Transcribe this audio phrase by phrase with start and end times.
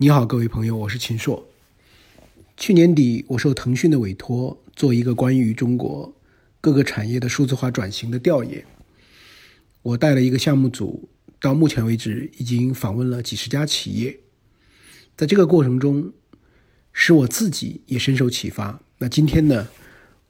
[0.00, 1.44] 你好，各位朋友，我是秦朔。
[2.56, 6.14] 去年底，我受腾讯的委托，做一个关于中国
[6.60, 8.64] 各个产业的数字化转型的调研。
[9.82, 11.08] 我带了一个项目组，
[11.40, 14.20] 到目前为止已经访问了几十家企业。
[15.16, 16.12] 在这个过程中，
[16.92, 18.80] 使我自己也深受启发。
[18.98, 19.66] 那今天呢，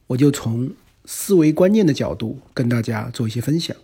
[0.07, 0.71] 我就从
[1.05, 3.77] 思维观念的角度跟大家做一些分享。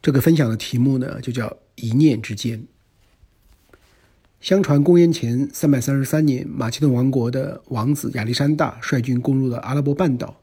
[0.00, 2.66] 这个分享的题目呢，就叫“一念之间”。
[4.40, 10.40] 相传公元前三百三十三年，马其顿王国的王子亚历山大率军攻入了阿拉伯半岛，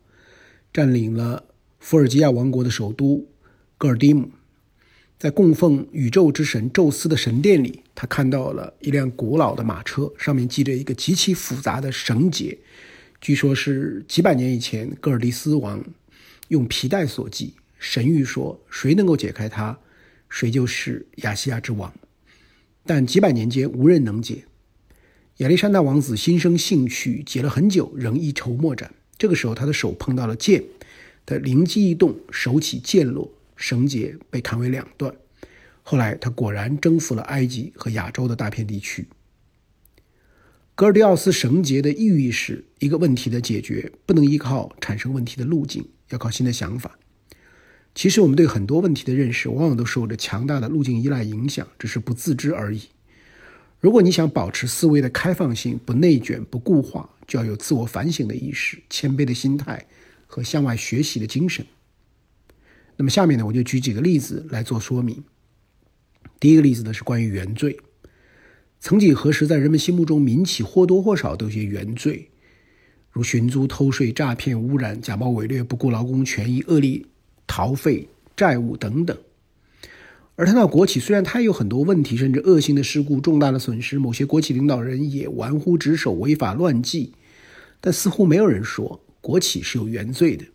[0.71, 1.43] 占领了
[1.79, 3.27] 伏尔吉亚王国的首都
[3.75, 4.29] 戈尔迪姆。
[5.17, 12.55] 在供奉宇宙之神宙斯的神殿里，他看到了一辆古老的马车，上面系着一个极其复杂的绳结，
[13.19, 15.83] 据说是几百年以前戈尔迪斯王
[16.49, 17.55] 用皮带所系。
[17.79, 19.79] 神谕说，谁能够解开它，
[20.29, 21.91] 谁就是亚细亚之王。
[22.87, 24.45] 但几百年间无人能解。
[25.37, 28.91] 亚历山大王子心生兴趣，解了很久，仍一筹莫展。
[29.17, 30.63] 这个时候，他的手碰到了剑，
[31.25, 35.13] 他灵机一动，手起剑落，绳结被砍为两段。
[35.83, 39.07] 后来，他果然征服了埃及和亚洲的大片地区。
[40.73, 46.97] 格尔迪奥斯绳结的寓意是一个问题的解决不能依靠产生问题的路径，要靠新的想法。
[47.97, 52.83] 其实我们对很多问题的认识，往往都受着强大的路径依赖影响，只是不自知而已。
[53.79, 59.83] 如果你想保持思维的开放性，不内卷、不固化，就要有自我反省的意识、谦卑的心态
[60.27, 61.65] 和向外学习的精神。
[62.97, 65.23] 那么下面呢，我就举几个例子来做说明。
[66.39, 67.79] 第一个例子呢是关于原罪。
[68.79, 72.29] 曾几何时，在人们心目中，民企或多或少都有些原罪，
[73.09, 77.03] 如寻租、偷税、诈骗、污染、假冒伪劣、不顾劳工权益、恶劣。
[77.47, 79.17] 逃废、债务等等，
[80.35, 87.13] 而谈到国企，虽然它有很多问题，甚至恶性的事故、重大的损失，某些国企领导人也玩忽职守、违法乱纪，
[87.81, 90.45] 但似乎没有人说国企是有原罪的。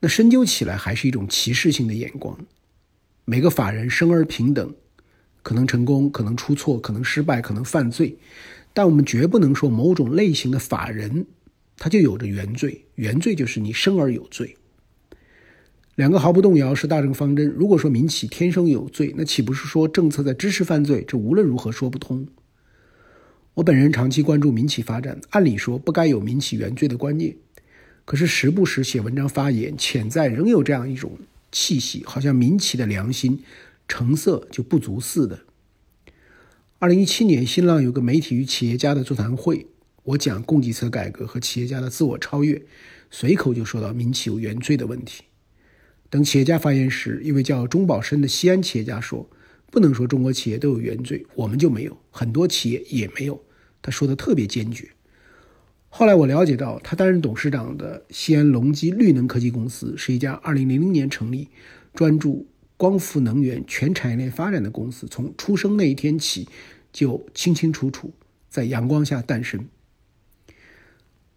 [0.00, 2.38] 那深究起来，还是一种歧视性的眼光。
[3.24, 4.74] 每个法人生而平等，
[5.42, 8.16] 可能成功，可能出错，可能失败，可能犯罪，
[8.74, 11.26] 但我们绝不能说某种类型的法人
[11.78, 12.84] 他就有着原罪。
[12.96, 14.56] 原罪就是你生而有罪。
[15.96, 17.46] 两个毫不动摇是大政方针。
[17.56, 21.04] 如果说民企天生有罪，那岂不是说政策在支持犯罪？
[21.06, 22.26] 这无论如何说不通。
[23.54, 27.36] 我本人长期关注民企发展，按理说不该有民企原罪的观念，
[28.04, 31.12] 可是时不时写文章发言，潜在仍有这样一种
[31.52, 33.44] 气息，好像民企的良心
[33.86, 35.38] 成色就不足似的。
[36.80, 39.68] 二零一七年，新浪有个媒体与企业家的座谈会，
[40.02, 42.60] 我讲供给侧改革和企业家的自我超越，
[43.12, 45.22] 随口就说到民企有原罪的问题。
[46.14, 49.28] 等企业家发言时，一位叫钟宝生的西安企业家说
[49.72, 53.42] ：“不能说中国企业都有原罪，我们就没有，很多企业也没有。”
[53.82, 54.88] 他说的特别坚决。
[55.88, 61.48] 后来我了解到，他担任董事长的西安隆基绿能科技公司是一家2000年成立、
[61.92, 66.48] 专注光伏能源全产业链发展的公司，从出生那一天起
[66.92, 68.14] 就清清楚楚
[68.48, 69.66] 在阳光下诞生。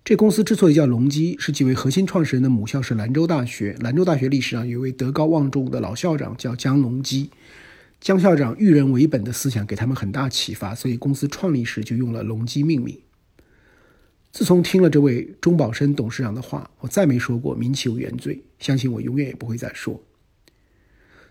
[0.08, 3.76] 这公司之所以叫隆基，是几位核心创始人的母校是兰州大学。
[3.82, 7.30] 兰州大学历史上有一位德高望重的老校长叫江隆基，
[8.00, 12.98] 江校长育人为本的思想给他们很大启发，所以公司创立时就用了隆基命名。
[14.32, 20.02] 自从听了这位钟宝生董事长的话，我再没说过民企有原罪，相信我永远也不会再说。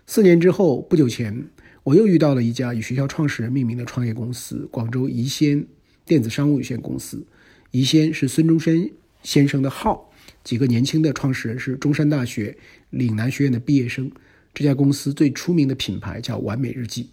[0.05, 1.47] 四年之后，不久前
[1.81, 5.65] 我又遇到了一家以学校创始人命名的创业公司——广州宜先
[6.05, 7.25] 电子商务有限公司。
[7.71, 8.89] 宜先是孙中山
[9.23, 10.11] 先生的号，
[10.43, 12.57] 几个年轻的创始人是中山大学
[12.89, 14.11] 岭南学院的毕业生。
[14.53, 17.09] 这家公司最出名的品牌叫完美日记。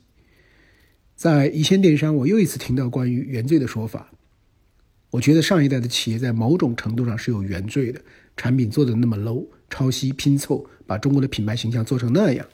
[1.14, 4.10] 在宜先电商，我又一次听到关于原罪的说法。
[5.10, 8.00] 我觉得上一代的企业在某种程度上是有原罪的，
[8.36, 12.44] 产品做的那么 low，抄袭拼凑，把中国的品牌形象做成那样。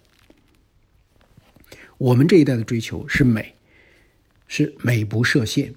[1.97, 3.55] 我们这一代的追求是美，
[4.47, 5.73] 是美不设限。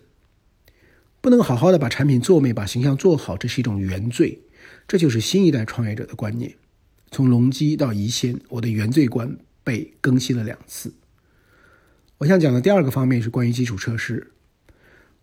[1.23, 4.41] 不能好好的把产品做美，把形象做好，这是一种原罪。
[4.85, 6.53] 这就是新一代创业者的观念。
[7.11, 10.93] 从隆基到宜先，我的原罪观被更新了两次。
[12.17, 14.33] 我想讲的第二个方面是关于基础设施。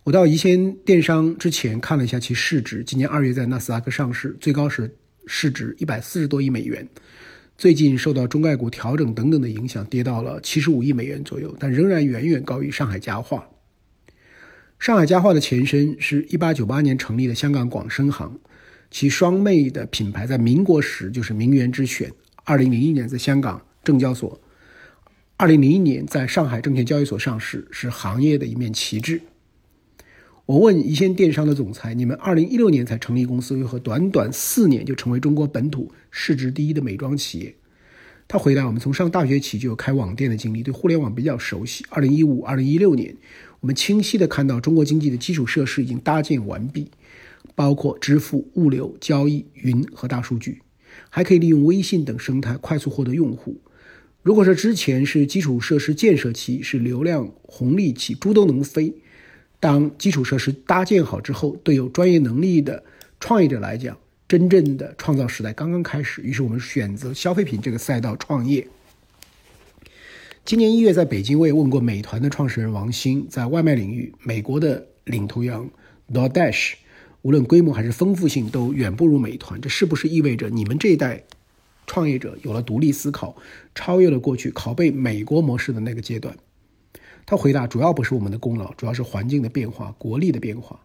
[0.05, 6.89] 我到宜先电商之前看了一下其市值，今年二月在纳斯达克上市，最高是市值一百四十多亿美元。
[7.59, 13.47] 最近受到中概股调整等等的影响，跌到了七十五亿美元左右，但仍然远远高于上海家化。
[14.81, 18.41] 上海家化的前身是一八九八年成立的香港广生行，
[18.91, 22.11] 其双妹的品牌在民国时就是名媛之选。
[22.45, 24.41] 二零零一年在香港证交所
[25.37, 29.21] 二零零一年在上海证券交易所上市，是行业的一面旗帜。
[30.47, 37.55] 我问一线电商的总裁：“你们二零一六年才成立公司，为何短短四年就成为中国本土市值第一的美妆企业？”
[38.27, 41.85] 他回答：“我们从上大学起就有开网店的经历，对互联网比较熟悉。
[41.91, 43.15] 二零一五、二零一六年，
[43.61, 46.91] 我们清晰地看到中国经济的基础设施已经搭建完毕，
[47.55, 50.63] 包括支付、物流、交易、云和大数据，
[51.09, 53.61] 还可以利用微信等生态快速获得用户。”
[54.23, 58.95] 如果说之前是基础设施建设期，是流量红利期，猪都能飞。
[59.59, 62.85] 当基础设施搭建好之后，对有专业能力的
[63.19, 63.97] 创业者来讲，
[64.29, 66.21] 真正的创造时代刚刚开始。
[66.23, 68.67] 于是我们选择消费品这个赛道创业。
[70.43, 75.71] 今年一月，在北京，我也问过美团的创始人王兴，在外卖领域，美国的领头羊
[76.13, 76.73] DoorDash，
[77.23, 79.61] 无论规模还是丰富性，都远不如美团。
[79.61, 81.23] 这是不是意味着你们这一代？
[81.87, 83.37] 创业者有了独立思考，
[83.75, 86.35] 超越了过去拷贝美国模式的那个阶段。
[87.27, 90.81] 他回答：“主要不是我们的功劳，主要是环境的变化、国力的变化。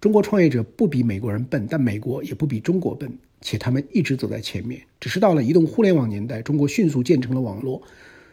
[0.00, 3.10] 中国创业者不比美国人笨，但美国也不比中国笨，
[3.40, 4.82] 且他们一直走在前面。
[5.00, 7.82] 只是到了移动互联网年代，中国迅速建成了网络，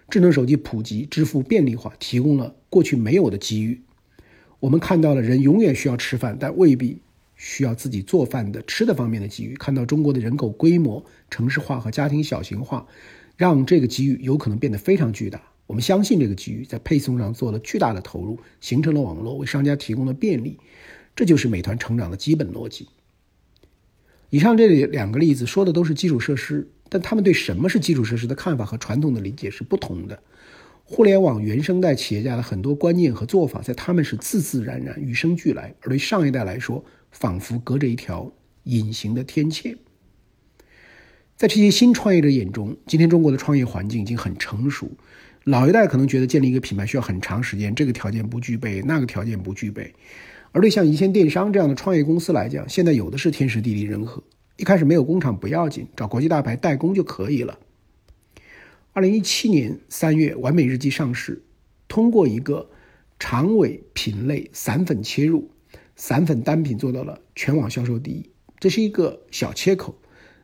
[0.10, 3.82] 智能手机普及，支付便利化，提供了过去没有的机遇。
[4.60, 7.02] 我们看到了人永远需要吃饭，但未必。”
[7.38, 12.88] 需要自己做饭的吃的方面的机遇，看到中国的人口规模、城市化和家庭小型化，
[13.36, 15.42] 让这个机遇有可能变得非常巨大。
[15.68, 20.58] 我们相信这个机遇，在配送上做了巨大的投入，形成了网络，为商家提供了便利。
[21.14, 22.88] 这就是美团成长的基本逻辑。
[24.30, 30.20] 以上这里两个例子说的都是基础设施，但他们对什么是基础设施的看法和传统的理解是不同的。
[30.84, 38.32] 互联网原生代企业家的很多观念和做法，在他们是自自然然、与生俱来，而对上一代来说，仿佛隔着一条
[38.66, 39.76] 隐形的天堑。
[41.36, 44.92] 在这些新创业者眼中，今天中国的创业环境已经很成熟。
[45.44, 49.92] 老一代可能觉得建立一个品牌需要很长时间，这个条件不具备，那个条件不具备。
[50.52, 54.24] 而对像一线电商这样的创业公司来讲，现在有的是天时地利人和。
[54.58, 57.60] 一开始没有工厂不要紧，找国际大牌代工就可以了。
[58.94, 61.44] 二零一七年三月，完美日记上市，
[61.90, 62.70] 通过一个
[63.20, 65.50] 长尾品类散粉切入，
[65.98, 69.96] 散粉单品做到了全网销售第一，这是一个小切口，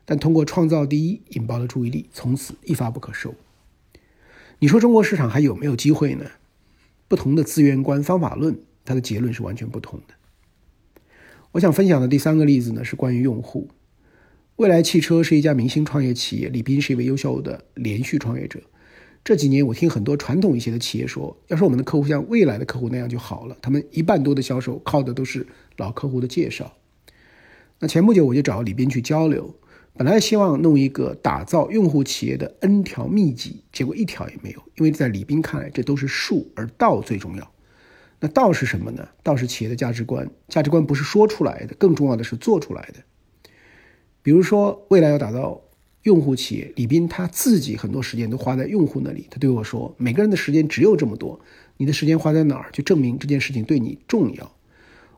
[0.03, 3.33] 但通过创造第一引爆了注意力，从此一发不可收。
[4.59, 6.25] 你说中国市场还有没有机会呢？
[7.07, 10.13] 不同的资源观、方法论，它的结论是完全不同的。
[11.53, 13.69] 我想分享的第三个例子呢，是关于用户。
[14.57, 18.61] 未来汽车是一家明星创业企业，李斌是一位优秀的连续创业者。
[19.23, 23.57] 这几年，我听很多传统一些的企业说，要是我们的客户像未来的客户那样就好了。
[23.61, 26.73] 他们一半多的销售靠的都是老客户的介绍。
[27.79, 29.55] 那前不久我就找李斌去交流，
[29.93, 34.61] 本来希望弄一个打造用户企业的 N 条秘籍，结果一条也没有。
[34.77, 37.51] 因为在李斌看来，这都是术，而道最重要。
[38.19, 39.07] 那道是什么呢？
[39.23, 42.99] 道是企业的价值观，价值观不是说出来的，更重要的是做出来的。
[44.23, 45.61] 比如说，未来要打造
[46.03, 49.27] 用户企业，李斌他自己很多时间都花在用户那里。
[49.29, 51.39] 他对我说：“每个人的时间只有这么多，
[51.77, 54.51] 你的时间花在哪儿，就证明这件事情对你重要。”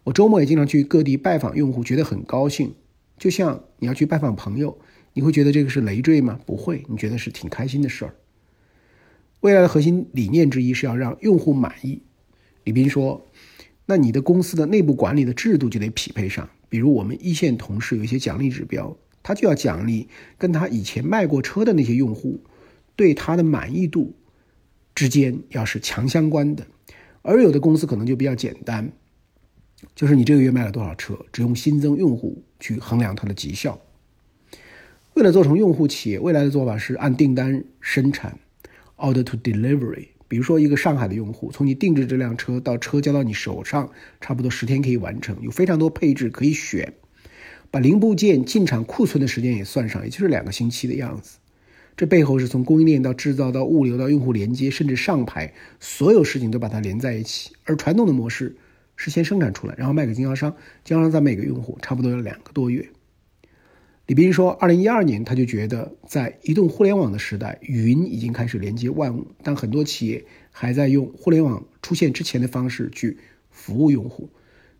[0.05, 2.73] 我周末也经常去各地拜访用户，觉得很高兴。
[3.17, 4.77] 就像你要去拜访朋友，
[5.13, 6.39] 你会觉得这个是累赘吗？
[6.45, 8.15] 不会，你觉得是挺开心的事儿。
[9.41, 12.01] 未来的核心理念之一是要让用户满意。
[12.63, 13.25] 李斌说
[13.85, 20.08] ：“那你的公司的内部管理的制度就得匹配上。”比如我们一线同事有一些奖励指标，他就要奖励
[20.39, 22.44] 跟他以前卖过车的那些用户，
[22.96, 24.15] 对他的满意度
[24.96, 26.65] 之间要是强相关的。
[27.22, 28.92] 而有的公司可能就比较简单，
[29.94, 33.80] 就是你这个月卖了多少车，只用新增用户去衡量它的绩效。
[35.13, 38.39] 为了做成用户企业，未来的做法是按订单生产
[38.98, 40.08] ，order to delivery。
[40.33, 46.91] 比如说，一个上海的用户，从你定制这辆车到车交到你手上，差不多十天可以完成，有非常多配置可以选，
[47.69, 51.37] 把零部件进厂库存的时间也算上，也就是两个星期的样子。
[51.95, 57.51] 这背后是从供应链到制造到物流到用户连接，甚至上牌，所有事情都把它连在一起。
[57.65, 58.55] 而传统的模式
[58.95, 62.89] 是先生产出来，然后卖给经销商，经销商再卖给用户，差不多要两个多月。
[64.05, 73.17] 李斌说，二零一二年他就觉得，在移动互联网的时代，云已经开始连接万物，但很多企业还在用互联网出现之前的方式去
[73.50, 74.29] 服务用户。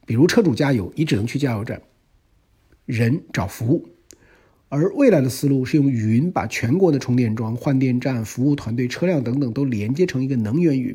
[0.06, 1.82] 比如车主加油，你只能去加油站，
[2.86, 3.88] 人找服务；
[4.68, 10.94] 而未来的思路是用云把全国的充电桩、换电站、服务团队、车辆等等都连接成一个能源云。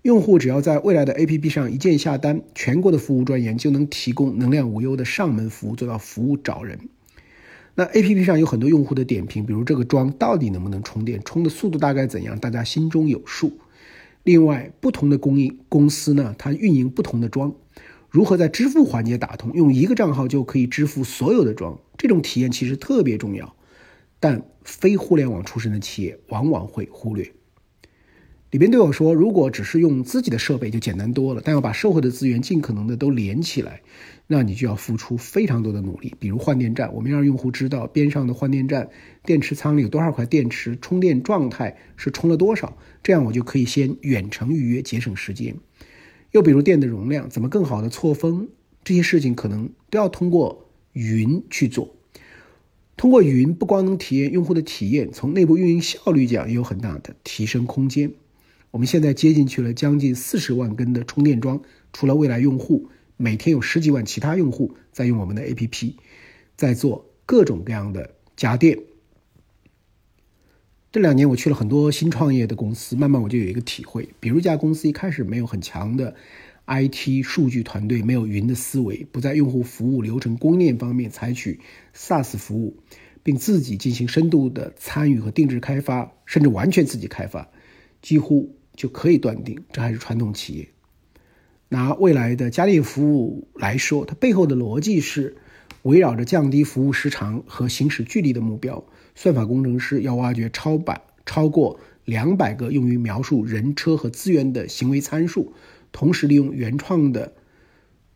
[0.00, 6.88] 用户只要在未来的 APP 上一键下单，全国的服务专员就能提供能量无忧的上门服务，做到服务找人。
[7.74, 13.58] 那 A P P 上有很多用户的点评，比如这个桩到底能不能充电，充的速度大概怎样，大家心中有数。
[14.24, 17.54] 另外，不同的供应公司呢，它运营不同的桩，
[18.10, 23.56] 如何在支付环节打通，用一个账号就可以支付所有的桩，这种体验其实特别重要，
[24.20, 27.32] 但非互联网出身的企业往往会忽略。
[28.52, 33.80] 里边对我说：“如果只是用自己的设备就简单多了，但要把社会的资源尽可能的都连起来，
[34.26, 36.14] 那你就要付出非常多的努力。
[36.18, 38.90] 比如换电站，我们要让用户知道边上的换电站
[39.24, 45.56] 电池仓里有多少块电池，充电状态是充了多少，这样我就可以先远程预约，节省时间。
[46.32, 48.48] 又比如电的容量，怎么更好的错峰，
[48.84, 51.96] 这些事情可能都要通过云去做。
[52.98, 58.12] 通过云，不光能体验用户的体验，从内部运营效率讲也有很大的提升空间。”
[58.72, 61.60] 我们现在接进去了将近四十万根的充电桩，
[61.92, 62.88] 除了未来用户，
[63.18, 65.94] 每天有十几万其他用户在用我们的 APP，
[66.56, 68.78] 在做各种各样的家电。
[70.90, 76.16] 这两年我去了很多新创业的公司，慢慢我就有一个体会，比如一家公司一开始没有很强的
[76.66, 81.60] IT 数据团队，没有云的思维，不在用户服务流程供应链方面采取
[81.94, 82.78] SaaS 服务，
[83.22, 87.50] 并自己进行深度的参与和定制开发，甚至完全自己开发，
[88.00, 88.56] 几乎。
[88.74, 90.68] 就可以断定，这还是传统企业。
[91.68, 95.36] 拿未来的家电服务来说，它背后的逻辑是
[95.82, 98.84] 围绕着降低服务时长和行驶距离的目标。
[99.14, 105.52] 算法工程师要挖掘超百超过两百个用于描述人车和资源的行为参数，
[105.92, 107.34] 同时利用原创的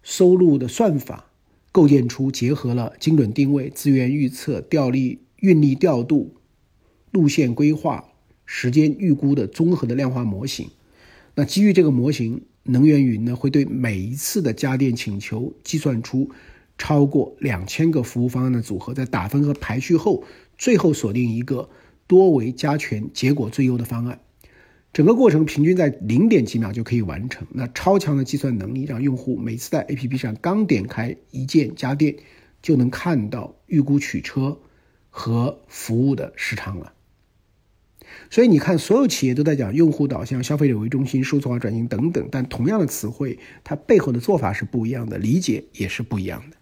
[0.03, 1.31] 收录的算法，
[1.73, 6.35] 构建出结合了精准定位、资源预测、调力运力调度、
[7.11, 8.09] 路线规划。
[8.47, 10.71] 时间预估的综合的量化模型，
[11.35, 16.31] 那基于这个模型，能源云呢会对每一次的家电请求计算出
[16.79, 20.25] 超过两千个服务方案的组合，在打分和排序后，
[20.57, 21.69] 最后锁定一个
[22.07, 24.21] 多维加权结果最优的方案。
[24.93, 27.47] 整个过程平均在零点几秒就可以完成。
[27.51, 32.17] 那超强的计算能力让用户每次在 APP 上刚点开一键家电，
[32.63, 34.59] 就能看到预估取车
[35.11, 36.95] 和服务的时长了。
[38.31, 46.57] 所以你看，所有企业都在讲用户导向、消费者为中心、数字化转型等等，但同样的词汇，它背后的做法是不一样的，理解也是不一样的。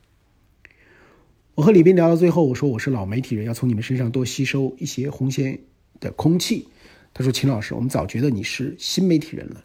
[1.55, 5.61] 我和李斌聊到最后，我说我是老媒体人，要从你们身上多吸收一些红线
[6.01, 6.69] 的空气。
[7.13, 9.65] 他说：“秦老师，我们早觉得你是新媒体人了。”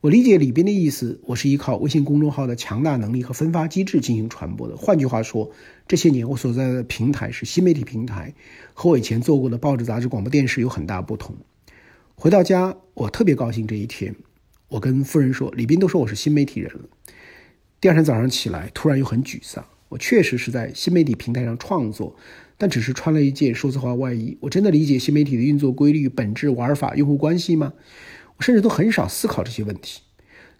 [0.00, 4.76] 我理解李斌的意思，我是依靠微信公众号的强大能力和分发机制进行传播的。
[4.76, 5.50] 换句话说，
[5.88, 8.32] 这些年我所在的平台是新媒体平台，
[8.74, 11.34] 和我以前做过的报纸、杂志、广播电视有很大不同。
[12.14, 14.14] 回到家，我特别高兴这一天。
[14.68, 16.82] 我跟夫人说，李斌都说我是新媒体人了。
[17.80, 19.64] 第二天早上起来，突然又很沮丧。
[19.88, 22.14] 我确实是在新媒体平台上创作，
[22.56, 24.38] 但只是穿了一件数字化外衣。
[24.42, 27.72] 我真的理解新媒体的运作规律、本质、玩法、用户关系吗？
[28.40, 30.00] 甚至都很少思考这些问题，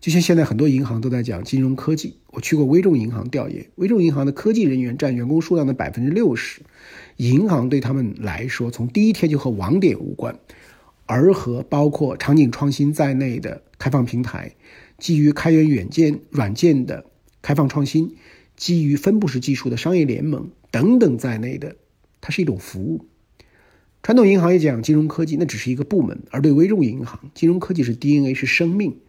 [0.00, 2.18] 就像现在很多银行都在讲金融科技。
[2.30, 6.60] 我去过微众银行调研，微众银行的科技人员占员工数量的百分之六十。
[7.16, 10.38] 银行对他们来说，从第一天就和网点无关，
[11.06, 14.54] 而和包括场景创新在内的开放平台、
[14.98, 17.06] 基于开源软件软件的
[17.42, 18.16] 开放创新、
[18.56, 21.76] 基于分布式技术的商业联盟等等在内的，
[22.20, 23.06] 它是一种服务。
[24.08, 29.00] 传统银行也讲金融科技，那只是一个部门；而对微众银行，金融科技是 DNA，是生命。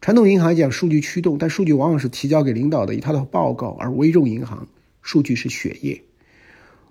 [0.00, 4.68] 传统银行也讲数据驱动，但数据往往是提交给领导的一套套报告，而微众银行
[5.02, 6.00] 数据是血液。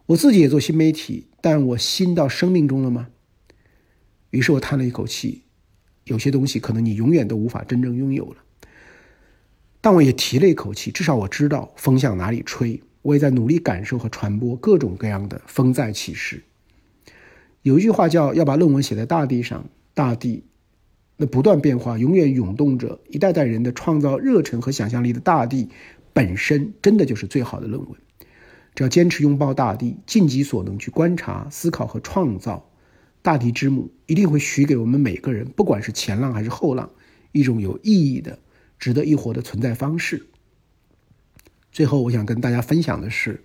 [0.08, 3.08] 我自己也做新媒体，但我新到生命中了吗？
[4.32, 5.44] 于是我叹了一口气，
[6.04, 8.44] 有些东西可能你永远都无法真正拥有了。
[9.80, 16.44] 但我也提了一口气，至少我知道风向哪里吹，我也在努力感受和传播各种各样的风在起时。
[17.66, 20.44] 有一句话叫“要把论文写在大地上”，大地
[21.18, 25.70] 那不断变化、永远涌动着一代代人的创造热忱和想象力的大地，
[26.14, 28.00] 本身真的就是最好的论文。
[28.76, 32.70] 只要坚持拥抱大地，尽己所能去观察、思考和创造，
[33.24, 36.92] 大地之母一定会许给我们每个人，不管是前浪还是后浪，
[37.32, 38.38] 一种有意义的、
[38.78, 40.28] 值得一活的存在方式。
[41.72, 43.44] 最后，我想跟大家分享的是，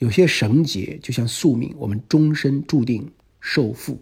[0.00, 3.10] 有些绳结就像宿命，我们终身注定。
[3.46, 3.98] 受缚，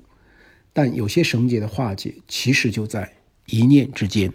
[0.72, 3.12] 但有些绳结的化解，其实就在
[3.46, 4.32] 一念之间。